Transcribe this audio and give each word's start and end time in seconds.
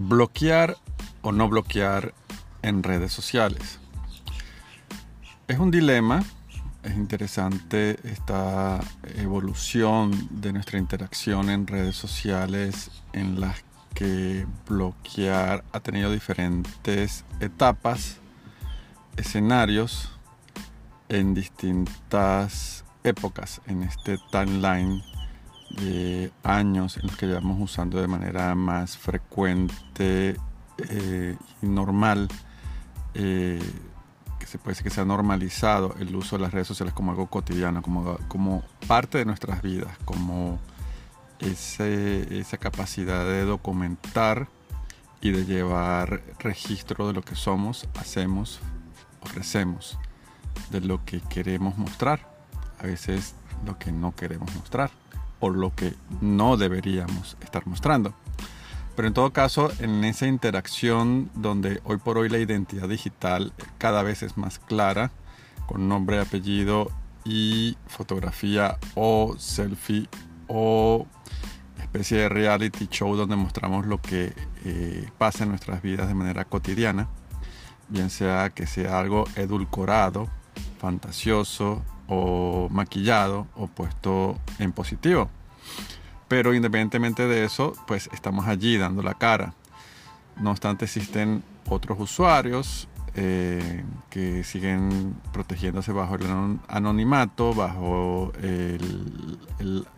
bloquear 0.00 0.78
o 1.20 1.30
no 1.30 1.48
bloquear 1.48 2.14
en 2.62 2.82
redes 2.82 3.12
sociales. 3.12 3.78
Es 5.46 5.58
un 5.58 5.70
dilema, 5.70 6.24
es 6.82 6.94
interesante 6.94 7.98
esta 8.04 8.80
evolución 9.16 10.28
de 10.30 10.54
nuestra 10.54 10.78
interacción 10.78 11.50
en 11.50 11.66
redes 11.66 11.96
sociales 11.96 12.90
en 13.12 13.40
las 13.40 13.62
que 13.94 14.46
bloquear 14.66 15.64
ha 15.72 15.80
tenido 15.80 16.10
diferentes 16.10 17.24
etapas, 17.40 18.16
escenarios 19.18 20.12
en 21.10 21.34
distintas 21.34 22.84
épocas 23.04 23.60
en 23.66 23.82
este 23.82 24.16
timeline 24.30 25.02
de 25.70 26.32
años 26.42 26.96
en 26.96 27.06
los 27.06 27.16
que 27.16 27.26
llevamos 27.26 27.58
usando 27.60 28.00
de 28.00 28.08
manera 28.08 28.54
más 28.54 28.96
frecuente 28.96 30.36
eh, 30.88 31.36
y 31.62 31.66
normal, 31.66 32.28
eh, 33.14 33.62
que 34.38 34.46
se 34.46 34.58
puede 34.58 34.72
decir 34.72 34.84
que 34.84 34.90
se 34.90 35.00
ha 35.00 35.04
normalizado 35.04 35.94
el 36.00 36.14
uso 36.14 36.36
de 36.36 36.42
las 36.42 36.52
redes 36.52 36.66
sociales 36.66 36.94
como 36.94 37.12
algo 37.12 37.26
cotidiano, 37.26 37.82
como, 37.82 38.16
como 38.28 38.62
parte 38.86 39.18
de 39.18 39.24
nuestras 39.24 39.62
vidas, 39.62 39.96
como 40.04 40.58
ese, 41.38 42.38
esa 42.38 42.58
capacidad 42.58 43.24
de 43.24 43.44
documentar 43.44 44.48
y 45.20 45.30
de 45.30 45.44
llevar 45.44 46.22
registro 46.38 47.06
de 47.06 47.12
lo 47.12 47.22
que 47.22 47.34
somos, 47.34 47.88
hacemos, 47.98 48.60
ofrecemos, 49.20 49.98
de 50.70 50.80
lo 50.80 51.04
que 51.04 51.20
queremos 51.20 51.76
mostrar, 51.76 52.26
a 52.78 52.84
veces 52.84 53.34
lo 53.66 53.78
que 53.78 53.92
no 53.92 54.14
queremos 54.16 54.54
mostrar 54.54 54.90
o 55.40 55.50
lo 55.50 55.74
que 55.74 55.94
no 56.20 56.56
deberíamos 56.56 57.36
estar 57.42 57.66
mostrando. 57.66 58.14
Pero 58.96 59.08
en 59.08 59.14
todo 59.14 59.32
caso, 59.32 59.70
en 59.78 60.04
esa 60.04 60.26
interacción 60.26 61.30
donde 61.34 61.80
hoy 61.84 61.96
por 61.96 62.18
hoy 62.18 62.28
la 62.28 62.38
identidad 62.38 62.88
digital 62.88 63.52
cada 63.78 64.02
vez 64.02 64.22
es 64.22 64.36
más 64.36 64.58
clara, 64.58 65.10
con 65.66 65.88
nombre, 65.88 66.20
apellido 66.20 66.90
y 67.24 67.76
fotografía 67.86 68.78
o 68.94 69.34
selfie 69.38 70.08
o 70.48 71.06
especie 71.90 72.18
de 72.18 72.28
reality 72.28 72.86
show 72.86 73.16
donde 73.16 73.34
mostramos 73.34 73.84
lo 73.84 74.00
que 74.00 74.32
eh, 74.64 75.10
pasa 75.18 75.42
en 75.42 75.50
nuestras 75.50 75.82
vidas 75.82 76.06
de 76.06 76.14
manera 76.14 76.44
cotidiana, 76.44 77.08
bien 77.88 78.10
sea 78.10 78.50
que 78.50 78.68
sea 78.68 79.00
algo 79.00 79.24
edulcorado, 79.34 80.28
fantasioso, 80.80 81.82
o 82.08 82.68
maquillado 82.70 83.46
o 83.54 83.68
puesto 83.68 84.36
en 84.58 84.72
positivo. 84.72 85.30
Pero 86.26 86.54
independientemente 86.54 87.26
de 87.26 87.44
eso, 87.44 87.74
pues 87.86 88.10
estamos 88.12 88.46
allí 88.46 88.76
dando 88.76 89.02
la 89.02 89.14
cara. 89.14 89.54
No 90.40 90.50
obstante, 90.50 90.86
existen 90.86 91.42
otros 91.68 91.98
usuarios 92.00 92.88
eh, 93.14 93.84
que 94.08 94.42
siguen 94.44 95.16
protegiéndose 95.32 95.92
bajo 95.92 96.16
el 96.16 96.26
anonimato, 96.68 97.54
bajo 97.54 98.32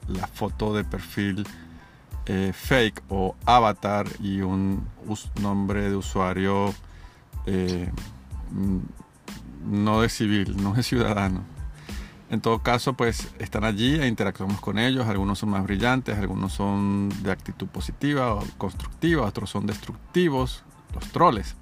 la 0.08 0.26
foto 0.26 0.74
de 0.74 0.84
perfil 0.84 1.46
eh, 2.26 2.52
fake 2.54 3.02
o 3.08 3.34
avatar 3.44 4.06
y 4.20 4.40
un 4.42 4.86
nombre 5.40 5.90
de 5.90 5.96
usuario 5.96 6.72
eh, 7.46 7.90
no 9.64 10.00
de 10.00 10.08
civil, 10.08 10.56
no 10.62 10.74
de 10.74 10.82
ciudadano. 10.82 11.44
En 12.30 12.40
todo 12.40 12.62
caso, 12.62 12.94
pues 12.94 13.28
están 13.38 13.62
allí 13.64 14.00
e 14.00 14.06
interactuamos 14.06 14.60
con 14.60 14.78
ellos. 14.78 15.06
Algunos 15.06 15.38
son 15.38 15.50
más 15.50 15.64
brillantes, 15.64 16.18
algunos 16.18 16.54
son 16.54 17.10
de 17.22 17.30
actitud 17.30 17.66
positiva 17.66 18.34
o 18.34 18.42
constructiva, 18.56 19.26
otros 19.26 19.50
son 19.50 19.66
destructivos, 19.66 20.64
los 20.94 21.04
troles. 21.12 21.56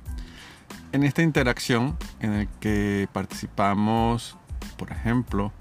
En 0.93 1.03
esta 1.03 1.23
interacción 1.23 1.97
en 2.21 2.33
el 2.35 2.49
que 2.61 3.09
participamos, 3.13 4.37
por 4.77 4.93
ejemplo, 4.93 5.53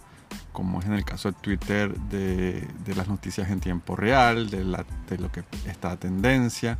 como 0.51 0.79
es 0.79 0.85
en 0.85 0.93
el 0.93 1.05
caso 1.05 1.31
de 1.31 1.37
Twitter, 1.39 1.97
de, 2.01 2.67
las 2.95 3.07
noticias 3.07 3.49
en 3.49 3.59
tiempo 3.59 3.95
real, 3.95 4.51
de, 4.51 4.63
de 4.63 5.17
lo 5.17 5.31
que 5.31 5.43
está 5.65 5.91
a 5.91 5.97
tendencia, 5.97 6.77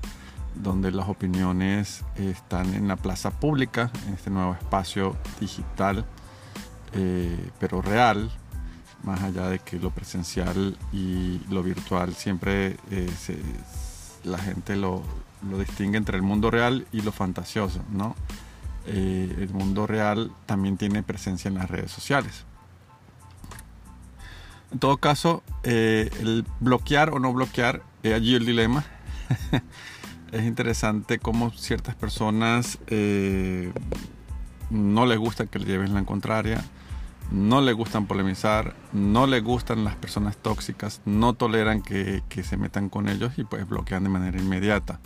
donde 0.56 0.92
las 0.92 1.08
opiniones 1.08 2.04
están 2.16 2.74
en 2.74 2.88
la 2.88 2.96
plaza 2.96 3.32
pública, 3.32 3.92
en 4.08 4.14
este 4.14 4.30
nuevo 4.30 4.54
espacio 4.54 5.16
digital 5.40 6.06
eh, 6.94 7.52
pero 7.60 7.82
real, 7.82 8.32
más 9.04 9.22
allá 9.22 9.48
de 9.48 9.60
que 9.60 9.78
lo 9.78 9.92
presencial 9.92 10.76
y 10.92 11.40
lo 11.50 11.62
virtual 11.62 12.16
siempre 12.16 12.78
eh, 12.90 13.10
la 14.24 14.40
gente 14.40 14.76
lo, 14.76 15.04
distingue 15.42 15.98
entre 15.98 16.18
el 16.18 16.24
mundo 16.24 16.50
real 16.50 16.88
y 16.92 17.02
lo 17.02 17.12
fantasioso, 17.12 17.82
¿no? 17.92 18.16
Eh, 18.88 19.36
el 19.40 19.50
mundo 19.50 19.86
real 19.86 20.32
también 20.46 20.78
tiene 20.78 21.04
presencia 21.04 21.48
en 21.48 21.56
las 21.56 21.70
redes 21.70 21.92
sociales. 21.92 22.46
En 24.72 24.80
todo 24.80 24.98
caso, 24.98 25.44
el 25.64 26.46
bloquear 26.60 27.12
o 27.12 27.20
no 27.20 27.34
bloquear, 27.34 27.82
es 28.04 28.14
allí 28.14 28.36
el 28.36 28.46
dilema. 28.46 28.84
es 30.32 30.44
interesante 30.44 31.20
cómo 31.20 31.52
ciertas 31.52 31.96
personas 31.96 32.80
no 34.70 35.06
les 35.06 35.18
gusta 35.18 35.46
que 35.46 35.60
le 35.60 35.66
lleven 35.66 35.94
la 35.94 36.04
contraria 36.04 36.64
no 37.32 37.62
le 37.62 37.74
gustan 37.74 38.08
polemizar, 38.08 38.76
no 38.92 39.28
le 39.28 39.42
gustan 39.42 39.84
las 39.84 39.96
personas 39.96 40.38
tóxicas, 40.38 41.02
no 41.06 41.34
toleran 41.34 41.82
que, 41.82 42.24
se 42.44 42.58
metan 42.58 42.90
con 42.90 43.08
ellos 43.08 43.34
y 43.38 43.44
pues 43.44 43.68
bloquean 43.68 44.04
de 44.04 44.10
manera 44.10 44.40
inmediata. 44.40 45.00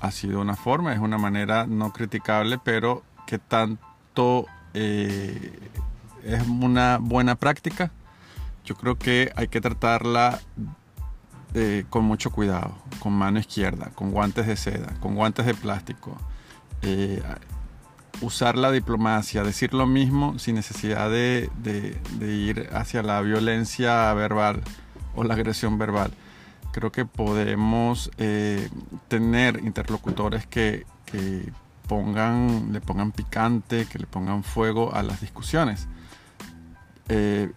Ha 0.00 0.10
sido 0.10 0.40
una 0.40 0.56
forma, 0.56 0.92
es 0.92 0.98
una 0.98 1.16
manera 1.16 1.66
no 1.66 1.92
criticable, 1.92 2.58
pero 2.62 3.02
que 3.26 3.38
tanto 3.38 4.46
eh, 4.74 5.58
es 6.24 6.46
una 6.46 6.98
buena 7.00 7.36
práctica. 7.36 7.90
Yo 8.64 8.74
creo 8.74 8.98
que 8.98 9.32
hay 9.34 9.48
que 9.48 9.62
tratarla 9.62 10.40
eh, 11.54 11.86
con 11.88 12.04
mucho 12.04 12.30
cuidado, 12.30 12.74
con 12.98 13.14
mano 13.14 13.38
izquierda, 13.38 13.90
con 13.94 14.10
guantes 14.10 14.46
de 14.46 14.56
seda, 14.56 14.94
con 15.00 15.14
guantes 15.14 15.46
de 15.46 15.54
plástico. 15.54 16.14
Eh, 16.82 17.22
usar 18.20 18.58
la 18.58 18.70
diplomacia, 18.70 19.42
decir 19.42 19.72
lo 19.72 19.86
mismo 19.86 20.38
sin 20.38 20.56
necesidad 20.56 21.08
de, 21.10 21.48
ir 22.20 22.68
hacia 22.74 23.02
la 23.02 23.22
violencia 23.22 24.12
verbal 24.12 24.62
o 25.14 25.24
la 25.24 25.34
agresión 25.34 25.78
verbal. 25.78 26.12
Creo 26.72 26.92
que 26.92 27.06
podemos 27.06 28.10
eh, 28.18 28.68
tener 29.08 29.64
interlocutores 29.64 30.46
que, 30.46 30.84
pongan, 31.88 32.74
le 32.74 32.82
pongan 32.82 33.10
picante, 33.10 33.86
que 33.86 33.98
le 33.98 34.06
pongan 34.06 34.44
fuego 34.44 34.94
a 34.94 35.02
las 35.02 35.22
discusiones, 35.22 35.88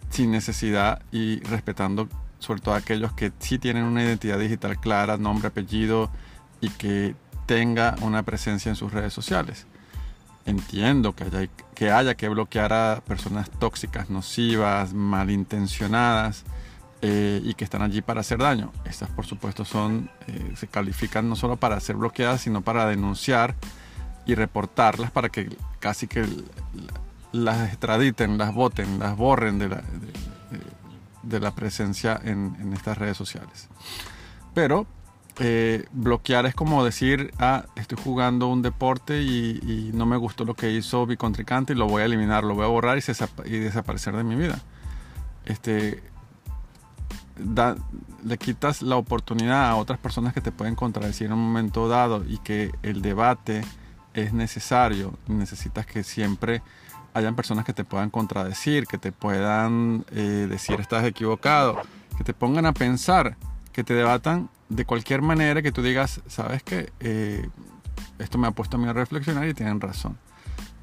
sin 0.08 0.30
necesidad 0.30 1.02
y 1.12 1.40
respetando 1.40 2.08
sobre 2.42 2.60
todo 2.60 2.74
aquellos 2.74 3.12
que 3.12 3.32
sí 3.38 3.58
tienen 3.58 3.84
una 3.84 4.02
identidad 4.02 4.38
digital 4.38 4.78
clara, 4.78 5.16
nombre, 5.16 5.48
apellido 5.48 6.10
y 6.60 6.68
que 6.68 7.14
tenga 7.46 7.96
una 8.02 8.22
presencia 8.22 8.68
en 8.68 8.76
sus 8.76 8.92
redes 8.92 9.12
sociales 9.12 9.66
entiendo 10.46 11.14
que 11.14 11.24
haya, 11.24 11.48
que 11.74 11.90
haya 11.90 12.14
que 12.14 12.28
bloquear 12.28 12.72
a 12.72 13.02
personas 13.06 13.50
tóxicas, 13.50 14.10
nocivas, 14.10 14.92
malintencionadas 14.92 16.44
eh, 17.00 17.40
y 17.44 17.54
que 17.54 17.64
están 17.64 17.82
allí 17.82 18.02
para 18.02 18.20
hacer 18.20 18.38
daño. 18.38 18.72
Estas, 18.84 19.08
por 19.10 19.26
supuesto, 19.26 19.64
son, 19.64 20.10
eh, 20.26 20.52
se 20.56 20.66
califican 20.66 21.28
no 21.28 21.36
solo 21.36 21.56
para 21.56 21.78
ser 21.80 21.96
bloqueadas, 21.96 22.42
sino 22.42 22.62
para 22.62 22.86
denunciar 22.86 23.54
y 24.26 24.34
reportarlas 24.34 25.10
para 25.10 25.28
que 25.28 25.48
casi 25.80 26.06
que 26.06 26.26
las 27.32 27.68
extraditen, 27.68 28.38
las 28.38 28.54
voten, 28.54 28.98
las 28.98 29.16
borren 29.16 29.58
de 29.58 29.68
la, 29.68 29.82
de, 31.22 31.40
la 31.40 31.54
presencia 31.54 32.20
en, 32.22 32.72
estas 32.72 32.98
redes 32.98 33.16
sociales. 33.16 33.68
Pero 34.54 34.86
eh, 35.38 35.86
bloquear 35.92 36.46
es 36.46 36.54
como 36.54 36.84
decir, 36.84 37.32
ah, 37.38 37.64
estoy 37.76 37.98
jugando 38.02 38.48
un 38.48 38.62
deporte 38.62 39.22
y, 39.22 39.90
no 39.94 40.06
me 40.06 40.16
gustó 40.16 40.44
lo 40.44 40.54
que 40.54 40.70
hizo 40.70 41.06
mi 41.06 41.16
contrincante 41.16 41.72
y 41.72 41.76
lo 41.76 41.86
voy 41.86 42.02
a 42.02 42.04
eliminar, 42.06 42.44
lo 42.44 42.54
voy 42.54 42.64
a 42.64 42.68
borrar 42.68 42.98
y, 42.98 43.58
desaparecer 43.58 44.16
de 44.16 44.24
mi 44.24 44.36
vida. 44.36 44.60
Este, 45.44 46.02
le 48.24 48.38
quitas 48.38 48.82
la 48.82 48.96
oportunidad 48.96 49.68
a 49.68 49.76
otras 49.76 49.98
personas 49.98 50.34
que 50.34 50.40
te 50.40 50.52
pueden 50.52 50.74
contradecir 50.74 51.28
en 51.28 51.32
un 51.34 51.40
momento 51.40 51.88
dado 51.88 52.24
y 52.26 52.38
que 52.38 52.70
el 52.82 53.02
debate 53.02 53.62
es 54.14 54.32
necesario. 54.32 55.14
Necesitas 55.26 55.86
que 55.86 56.02
siempre 56.02 56.62
hayan 57.14 57.34
personas 57.34 57.64
que 57.64 57.72
te 57.72 57.84
puedan 57.84 58.10
contradecir, 58.10 58.86
que 58.86 58.98
te 58.98 59.12
puedan 59.12 60.04
eh, 60.10 60.46
decir 60.48 60.80
estás 60.80 61.04
equivocado, 61.04 61.80
que 62.16 62.24
te 62.24 62.34
pongan 62.34 62.66
a 62.66 62.72
pensar, 62.72 63.36
que 63.72 63.84
te 63.84 63.94
debatan 63.94 64.48
de 64.68 64.84
cualquier 64.84 65.20
manera 65.22 65.62
que 65.62 65.72
tú 65.72 65.82
digas, 65.82 66.22
sabes 66.26 66.62
que 66.62 66.92
eh, 67.00 67.48
esto 68.18 68.38
me 68.38 68.46
ha 68.46 68.52
puesto 68.52 68.76
a 68.76 68.80
mí 68.80 68.88
a 68.88 68.92
reflexionar 68.92 69.46
y 69.46 69.54
tienen 69.54 69.80
razón. 69.80 70.16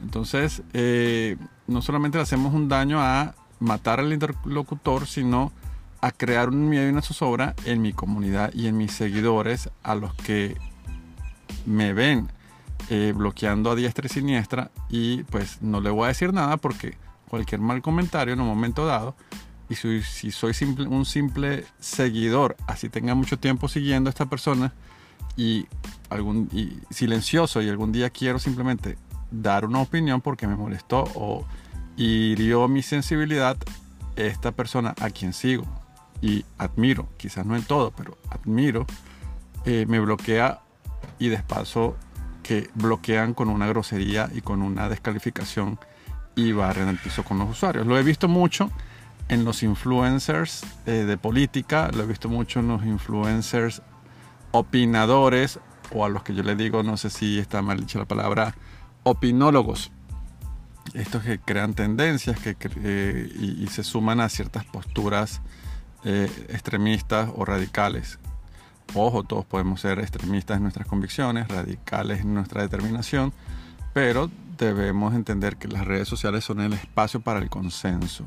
Entonces, 0.01 0.61
eh, 0.73 1.37
no 1.67 1.81
solamente 1.81 2.19
hacemos 2.19 2.53
un 2.53 2.69
daño 2.69 3.01
a 3.01 3.35
matar 3.59 3.99
al 3.99 4.13
interlocutor, 4.13 5.07
sino 5.07 5.51
a 6.01 6.11
crear 6.11 6.49
un 6.49 6.69
miedo 6.69 6.87
y 6.87 6.91
una 6.91 7.01
zozobra 7.01 7.55
en 7.65 7.81
mi 7.81 7.91
comunidad 7.91 8.53
y 8.53 8.67
en 8.67 8.77
mis 8.77 8.93
seguidores, 8.93 9.69
a 9.83 9.95
los 9.95 10.13
que 10.13 10.55
me 11.65 11.93
ven 11.93 12.29
eh, 12.89 13.13
bloqueando 13.15 13.71
a 13.71 13.75
diestra 13.75 14.05
y 14.07 14.09
siniestra 14.09 14.71
y 14.89 15.23
pues 15.23 15.61
no 15.61 15.81
le 15.81 15.89
voy 15.89 16.05
a 16.05 16.07
decir 16.07 16.33
nada 16.33 16.57
porque 16.57 16.97
cualquier 17.27 17.61
mal 17.61 17.81
comentario 17.81 18.33
en 18.33 18.41
un 18.41 18.47
momento 18.47 18.85
dado 18.85 19.15
y 19.69 19.75
si, 19.75 20.31
soy 20.31 20.53
un 20.87 21.05
simple 21.05 21.65
seguidor, 21.79 22.57
así 22.65 22.89
tenga 22.89 23.13
mucho 23.13 23.37
tiempo 23.37 23.67
siguiendo 23.67 24.09
a 24.09 24.11
esta 24.11 24.25
persona 24.25 24.73
y, 25.37 25.67
algún, 26.09 26.49
silencioso 26.89 27.61
y 27.61 27.69
algún 27.69 27.91
día 27.91 28.09
quiero 28.09 28.39
simplemente 28.39 28.97
dar 29.29 29.65
una 29.65 29.79
opinión 29.79 30.21
porque 30.21 30.47
me 30.47 30.55
molestó 30.55 31.03
o 31.13 31.45
hirió 31.97 32.67
mi 32.67 32.81
sensibilidad, 32.81 33.57
esta 34.15 34.51
persona 34.51 34.95
a 34.99 35.11
quien 35.11 35.33
sigo 35.33 35.65
y 36.21 36.45
admiro, 36.57 37.07
quizás 37.17 37.45
no 37.45 37.55
en 37.55 37.63
todo, 37.63 37.91
pero 37.91 38.17
admiro, 38.29 38.87
eh, 39.65 39.85
me 39.87 39.99
bloquea 39.99 40.61
y 41.19 41.29
despaso 41.29 41.95
que 42.49 42.67
bloquean 42.73 43.35
con 43.35 43.47
una 43.47 43.67
grosería 43.67 44.27
y 44.33 44.41
con 44.41 44.63
una 44.63 44.89
descalificación 44.89 45.77
y 46.35 46.51
barren 46.51 46.87
el 46.87 46.97
piso 46.97 47.23
con 47.23 47.37
los 47.37 47.47
usuarios. 47.47 47.85
Lo 47.85 47.95
he 47.95 48.01
visto 48.01 48.27
mucho 48.27 48.71
en 49.27 49.45
los 49.45 49.61
influencers 49.61 50.65
eh, 50.87 50.91
de 51.05 51.15
política, 51.15 51.91
lo 51.93 52.01
he 52.01 52.07
visto 52.07 52.27
mucho 52.27 52.59
en 52.59 52.69
los 52.69 52.83
influencers 52.83 53.83
opinadores, 54.49 55.59
o 55.91 56.03
a 56.03 56.09
los 56.09 56.23
que 56.23 56.33
yo 56.33 56.41
le 56.41 56.55
digo, 56.55 56.81
no 56.81 56.97
sé 56.97 57.11
si 57.11 57.37
está 57.37 57.61
mal 57.61 57.79
dicha 57.81 57.99
la 57.99 58.05
palabra, 58.05 58.55
opinólogos. 59.03 59.91
Estos 60.95 61.21
que 61.21 61.37
crean 61.37 61.75
tendencias 61.75 62.39
que, 62.39 62.57
eh, 62.77 63.29
y, 63.31 63.67
se 63.67 63.83
suman 63.83 64.21
a 64.21 64.27
ciertas 64.27 64.65
posturas 64.65 65.39
eh, 66.03 66.31
extremistas 66.49 67.29
o 67.35 67.45
radicales. 67.45 68.17
Ojo, 68.95 69.23
todos 69.23 69.45
podemos 69.45 69.81
ser 69.81 69.99
extremistas 69.99 70.57
en 70.57 70.63
nuestras 70.63 70.87
convicciones, 70.87 71.47
radicales 71.47 72.21
en 72.21 72.33
nuestra 72.33 72.61
determinación, 72.63 73.31
pero 73.93 74.29
debemos 74.57 75.13
entender 75.13 75.57
que 75.57 75.67
las 75.67 75.85
redes 75.85 76.07
sociales 76.07 76.43
son 76.43 76.59
el 76.61 76.73
espacio 76.73 77.21
para 77.21 77.39
el 77.39 77.49
consenso 77.49 78.25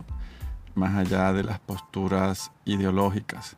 más 0.74 0.94
allá 0.94 1.32
de 1.32 1.44
las 1.44 1.58
posturas 1.60 2.50
ideológicas. 2.64 3.56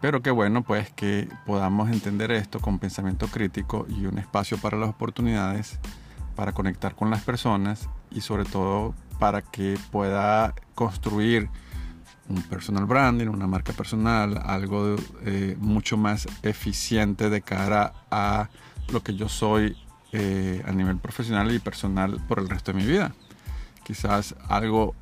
Pero 0.00 0.22
qué 0.22 0.30
bueno 0.30 0.62
pues 0.62 0.90
que 0.90 1.28
podamos 1.44 1.90
entender 1.90 2.30
esto 2.30 2.60
con 2.60 2.78
pensamiento 2.78 3.26
crítico 3.26 3.86
y 3.88 4.06
un 4.06 4.18
espacio 4.18 4.58
para 4.58 4.76
las 4.76 4.90
oportunidades, 4.90 5.78
para 6.36 6.52
conectar 6.52 6.94
con 6.94 7.10
las 7.10 7.22
personas 7.22 7.88
y 8.10 8.20
sobre 8.20 8.44
todo 8.44 8.94
para 9.18 9.42
que 9.42 9.76
pueda 9.90 10.54
construir 10.74 11.50
un 12.28 12.42
personal 12.42 12.84
branding, 12.84 13.26
una 13.28 13.46
marca 13.46 13.72
personal, 13.72 14.40
algo 14.44 14.96
eh, 15.24 15.56
mucho 15.58 15.96
más 15.96 16.26
eficiente 16.42 17.30
de 17.30 17.40
cara 17.40 17.92
a 18.10 18.48
lo 18.92 19.02
que 19.02 19.14
yo 19.14 19.28
soy 19.28 19.76
eh, 20.12 20.62
a 20.66 20.72
nivel 20.72 20.98
profesional 20.98 21.52
y 21.52 21.58
personal 21.58 22.20
por 22.28 22.38
el 22.38 22.48
resto 22.48 22.72
de 22.72 22.78
mi 22.78 22.86
vida. 22.86 23.14
Quizás 23.84 24.34
algo 24.48 24.94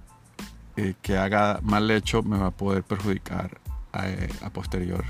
eh, 0.77 0.95
que 1.03 1.17
haga 1.17 1.61
mal 1.63 1.91
hecho 1.91 2.23
me 2.23 2.39
va 2.39 2.49
a 2.49 2.51
poder 2.51 2.85
perjudicar 2.85 3.59
a, 3.93 4.51
posterior. 4.51 5.05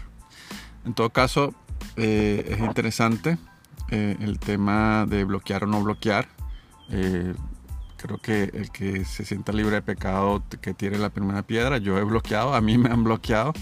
En 0.84 0.94
todo 0.94 1.10
caso, 1.10 1.54
es 1.96 2.60
interesante 2.60 3.36
el 3.90 4.38
tema 4.38 5.06
de 5.08 5.24
bloquear 5.24 5.64
o 5.64 5.66
no 5.66 5.82
bloquear. 5.82 6.28
Creo 7.96 8.18
que 8.18 8.44
el 8.54 8.70
que 8.70 9.04
se 9.04 9.24
sienta 9.24 9.52
libre 9.52 9.76
de 9.76 9.82
pecado 9.82 10.42
que 10.60 10.74
tire 10.74 10.98
la 10.98 11.10
primera 11.10 11.42
piedra, 11.42 11.78
yo 11.78 11.98
he 11.98 12.04
bloqueado, 12.04 12.54
a 12.54 12.60
mí 12.60 12.78
me 12.78 12.90
han 12.90 13.04
bloqueado. 13.04 13.52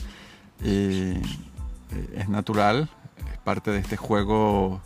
es 0.62 2.28
natural, 2.28 2.88
es 3.32 3.38
parte 3.38 3.70
de 3.70 3.78
este 3.78 3.96
juego 3.96 4.81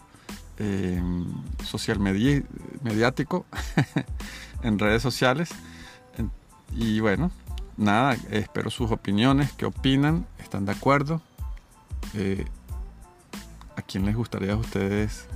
social 1.64 2.00
mediático 2.00 3.46
en 4.62 4.78
redes 4.78 5.02
sociales. 5.02 5.50
Y 6.72 7.00
bueno, 7.00 7.30
nada, 7.76 8.16
espero 8.30 8.70
sus 8.70 8.90
opiniones, 8.90 9.52
qué 9.52 9.64
opinan, 9.64 10.26
están 10.38 10.66
de 10.66 10.72
acuerdo. 10.72 11.22
Eh, 12.14 12.44
¿A 13.76 13.82
quién 13.82 14.04
les 14.04 14.16
gustaría 14.16 14.52
a 14.52 14.56
ustedes 14.56 15.26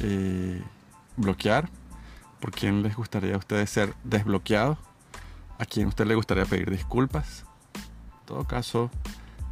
eh, 0.00 0.62
bloquear? 1.16 1.68
¿Por 2.40 2.50
quién 2.52 2.82
les 2.82 2.96
gustaría 2.96 3.34
a 3.34 3.38
ustedes 3.38 3.70
ser 3.70 3.94
desbloqueados? 4.04 4.78
¿A 5.58 5.64
quién 5.64 5.88
usted 5.88 6.06
le 6.06 6.14
gustaría 6.14 6.44
pedir 6.44 6.70
disculpas? 6.70 7.44
En 7.74 8.26
todo 8.26 8.44
caso, 8.44 8.90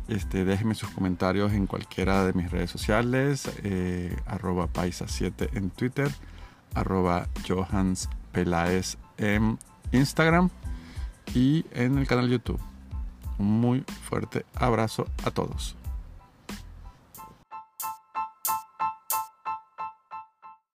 este, 0.08 0.44
déjenme 0.44 0.74
sus 0.74 0.90
comentarios 0.90 1.52
en 1.52 1.66
cualquiera 1.66 2.24
de 2.24 2.34
mis 2.34 2.50
redes 2.50 2.70
sociales, 2.70 3.50
eh, 3.62 4.14
arroba 4.26 4.68
paisa7 4.72 5.50
en 5.54 5.70
Twitter, 5.70 6.10
arroba 6.74 7.28
Johans 7.48 8.10
en 9.16 9.58
Instagram 9.92 10.50
y 11.34 11.64
en 11.72 11.98
el 11.98 12.06
canal 12.06 12.28
YouTube. 12.28 12.60
Un 13.38 13.60
muy 13.60 13.84
fuerte 14.02 14.44
abrazo 14.54 15.06
a 15.24 15.30
todos. 15.30 15.76